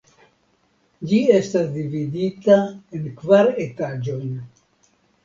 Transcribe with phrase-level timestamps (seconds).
[1.11, 2.55] Ĝi estas dividita
[3.01, 4.33] en kvar etaĝojn.